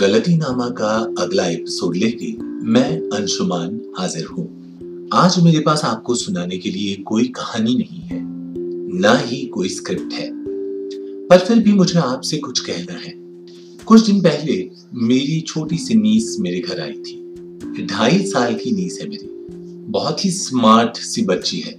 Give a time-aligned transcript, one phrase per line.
[0.00, 4.44] गलती नामा का अगला एपिसोड लेके मैं अंशुमान हाजिर हूँ।
[5.12, 8.20] आज मेरे पास आपको सुनाने के लिए कोई कहानी नहीं है,
[9.00, 10.30] ना ही कोई स्क्रिप्ट है।
[11.28, 13.14] पर फिर भी मुझे आपसे कुछ कहना है।
[13.84, 18.98] कुछ दिन पहले मेरी छोटी सी नीस मेरे घर आई थी। ढाई साल की नीस
[19.02, 19.28] है मेरी।
[19.92, 21.72] बहुत ही स्मार्ट सी बच्ची है।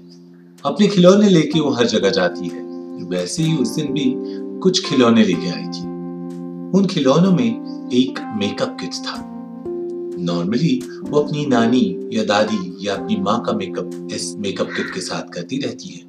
[0.65, 2.61] अपने खिलौने लेके वो हर जगह जाती है।
[3.05, 4.13] वैसे ही उस दिन भी
[4.59, 5.99] कुछ खिलौने लेके आई थी।
[6.79, 9.15] उन खिलौनों में एक मेकअप किट था।
[10.19, 15.01] नॉर्मली वो अपनी नानी या दादी या अपनी माँ का मेकअप, इस मेकअप किट के
[15.01, 16.07] साथ करती रहती है।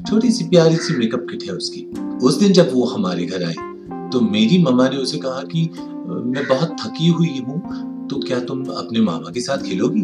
[0.00, 1.84] छोटी सी प्यारी सी मेकअप किट है उसकी।
[2.26, 3.54] उस दिन जब वो हमारे घर आई
[4.12, 5.68] तो मेरी मम्मा ने उसे कहा कि,
[6.06, 10.02] मैं बहुत थकी हुई हूँ तो क्या तुम अपने मामा के साथ खेलोगी?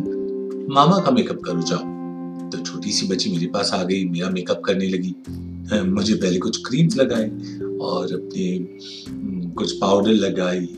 [0.74, 4.62] मामा का मेकअप करो, जाओ। तो छोटी सी बच्ची मेरे पास आ गई, मेरा मेकअप
[4.64, 5.14] करने लगी।
[5.90, 7.28] मुझे पहले कुछ क्रीम्स लगाए
[7.80, 10.68] और अपने कुछ पाउडर लगाई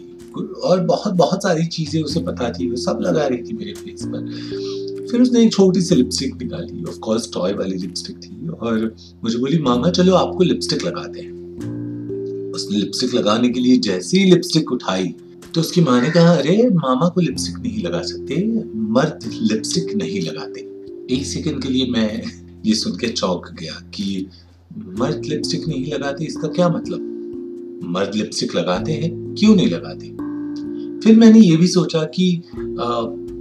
[0.44, 4.02] और बहुत बहुत सारी चीज़ें उसे पता थी, वो सब लगा रही थी मेरे फेस
[4.06, 8.94] पर। फिर उसने एक छोटी सी लिपस्टिक निकाली ऑफ़ कोर्स टॉय वाली लिपस्टिक थी, और
[9.24, 11.32] मुझे बोली, मामा, चलो आपको लिपस्टिक लगाते हैं।
[12.52, 15.14] उसने लिपस्टिक लगाने के लिए जैसे ही लिपस्टिक उठाई
[15.54, 20.20] तो उसकी माँ ने कहा, अरे, मामा को लिपस्टिक नहीं लगा सकते, मर्द लिपस्टिक नहीं
[20.20, 20.60] लगाते।
[21.14, 22.22] एक सेकंड के लिए मैं
[22.66, 24.26] ये सुन के चौंक गया कि
[24.98, 27.00] मर्द लिपस्टिक नहीं लगाते, इसका क्या मतलब?
[27.84, 30.25] मर्द लिपस्टिक लगाते हैं, क्यों नहीं लगाते?
[31.04, 32.26] फिर मैंने ये भी सोचा कि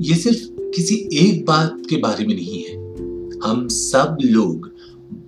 [0.02, 0.40] ये सिर्फ़
[0.76, 2.76] किसी एक बात के बारे में नहीं है।
[3.44, 4.70] हम सब लोग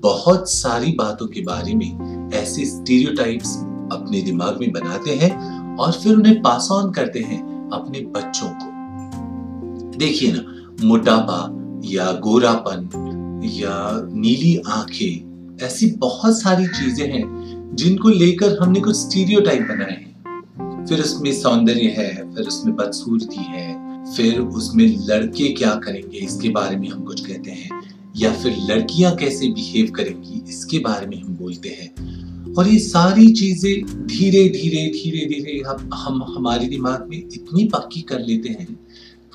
[0.02, 3.56] बहुत सारी बातों के बारे में ऐसे स्टीरियोटाइप्स
[3.92, 5.32] अपने दिमाग में बनाते हैं
[5.78, 7.40] और फिर उन्हें पास ऑन करते हैं
[7.74, 10.42] अपने बच्चों को। देखिए ना,
[10.84, 11.40] मोटापा
[11.86, 12.90] या गोरापन
[13.54, 13.78] या
[14.14, 20.07] नीली आँखें, ऐसी बहुत सारी चीज़ें हैं जिनको लेकर हमने कुछ स्टीरियोटाइप बनाए हैं।
[20.90, 23.68] फिर उसमें सौंदर्य है, फिर उसमें बदसूरती है,
[24.16, 27.82] फिर उसमें लड़के क्या करेंगे, इसके बारे में हम कुछ कहते हैं,
[28.18, 33.28] या फिर लड़कियाँ कैसे बिहेव करेंगी, इसके बारे में हम बोलते हैं। और ये सारी
[33.34, 38.68] चीज़ें धीरे धीरे धीरे धीरे हम हम, हमारे दिमाग में इतनी पक्की कर लेते हैं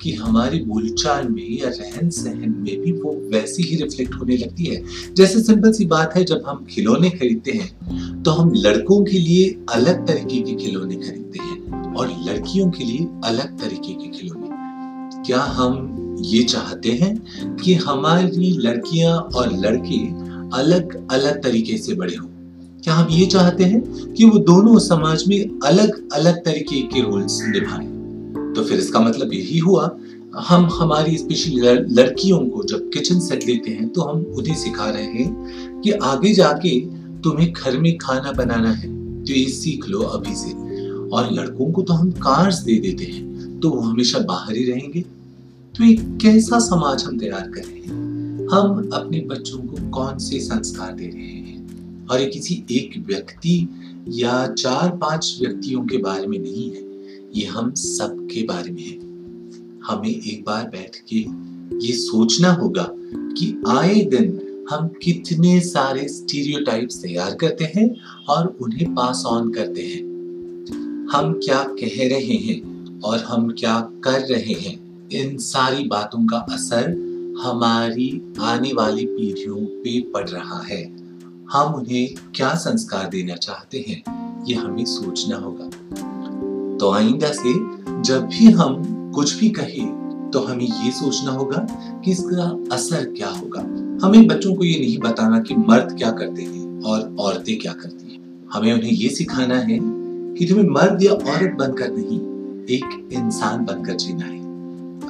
[0.01, 4.65] कि हमारे बोलचाल में या रहन सहन में भी वो वैसी ही रिफ्लेक्ट होने लगती
[4.65, 4.81] है।
[5.15, 9.45] जैसे सिंपल सी बात है, जब हम खिलौने खरीदते हैं तो हम लड़कों के लिए
[9.73, 11.42] अलग तरीके के खिलौने खरीदते हैं।
[11.97, 14.49] और लड़कियों के लिए अलग तरीके के खिलौने।
[15.23, 15.89] क्या हम
[16.21, 19.99] ये चाहते हैं कि हमारी लड़कियाँ और लड़के
[20.57, 22.27] अलग अलग तरीके से बड़े हों?
[22.83, 27.39] क्या हम ये चाहते हैं कि वो दोनों समाज में अलग अलग तरीके के रोल्स
[27.47, 27.87] निभाएँ?
[28.55, 29.97] तो फिर इसका मतलब यही हुआ,
[30.35, 31.55] हम हमारी स्पेशली
[31.95, 36.33] लड़कियों को जब किचन सेट लेते हैं तो हम उन्हें सिखा रहे हैं कि आगे
[36.33, 36.79] जाके
[37.21, 38.87] तुम्हें घर में खाना बनाना है
[39.23, 40.62] तो ये सीख लो अभी से।
[41.13, 45.01] और लड़कों को तो हम कार्स दे देते हैं तो वो हमेशा बाहर ही रहेंगे।
[45.73, 48.47] तो एक कैसा समाज हम तैयार कर रहे हैं?
[48.51, 52.07] हम अपने बच्चों को कौन से संस्कार दे रहे हैं?
[52.07, 53.55] और ये किसी एक व्यक्ति
[54.09, 56.83] या चार पाँच व्यक्तियों के बारे में नहीं है,
[57.35, 58.97] ये हम सब के बारे में है।
[59.85, 61.25] हमें एक बार बैठ के
[61.85, 62.87] ये सोचना होगा
[63.37, 67.89] कि आए दिन हम कितने सारे स्टीरियोटाइप्स तैयार करते हैं
[68.29, 70.12] और उन्हें पास ऑन करते हैं।
[71.11, 74.73] हम क्या कह रहे हैं और हम क्या कर रहे हैं,
[75.11, 76.89] इन सारी बातों का असर
[77.43, 80.83] हमारी आने वाली पीढ़ियों पे पड़ रहा है।
[81.51, 84.01] हम उन्हें क्या संस्कार देना चाहते हैं,
[84.47, 85.69] ये हमें सोचना होगा।
[86.77, 87.53] तो आइंदा से
[88.01, 91.65] जब भी हम कुछ भी कहें तो हमें ये सोचना होगा
[92.03, 93.61] कि इसका असर क्या होगा।
[94.05, 98.13] हमें बच्चों को ये नहीं बताना कि मर्द क्या करते हैं और औरतें क्या करती
[98.13, 99.77] हैं। हमें उन्हें ये सिखाना है
[100.37, 102.19] कि तुम्हें मर्द या औरत बनकर नहीं,
[102.67, 104.41] एक इंसान बनकर जीना है।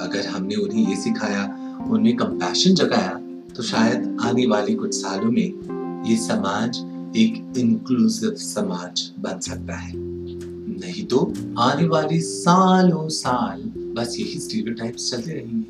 [0.00, 1.44] अगर हमने उन्हें ये सिखाया
[1.90, 3.20] उनमें कंपैशन जगाया
[3.56, 6.78] तो शायद आने वाले कुछ सालों में ये समाज
[7.16, 11.20] एक इंक्लूसिव समाज बन सकता है। नहीं तो
[11.60, 13.62] आने वाले सालों साल
[13.96, 15.64] बस यही स्टीरियोटाइप्स चलते रहेंगे।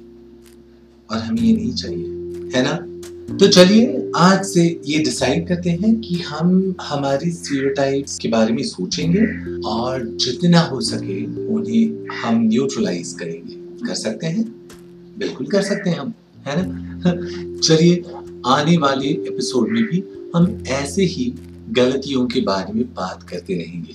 [1.10, 2.06] और हमें ये नहीं चाहिए,
[2.54, 2.74] है ना?
[3.30, 8.62] तो चलिए, आज से ये डिसाइड करते हैं कि हम हमारी स्टीरियोटाइप्स के बारे में
[8.62, 9.20] सोचेंगे
[9.60, 14.68] और जितना हो सके उन्हें हम न्यूट्रलाइज करेंगे। कर सकते हैं?
[15.18, 16.14] बिल्कुल कर सकते हैं हम,
[16.46, 17.58] है ना?
[17.58, 18.02] चलिए,
[18.46, 20.04] आने वाले एपिसोड में भी
[20.36, 21.34] हम ऐसे ही
[21.70, 23.92] गलतियों के बारे में बात करते रहेंगे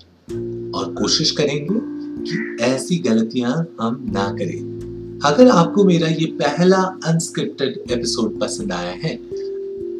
[0.71, 4.78] और कोशिश करेंगे कि ऐसी गलतियाँ हम ना करें।
[5.25, 9.15] अगर आपको मेरा ये पहला अनस्क्रिप्टेड एपिसोड पसंद आया है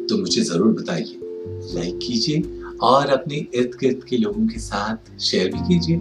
[0.06, 1.18] तो मुझे ज़रूर बताइए।
[1.74, 2.42] लाइक कीजिए
[2.82, 5.96] और अपने इर्द गिर्द के लोगों के साथ शेयर भी कीजिए।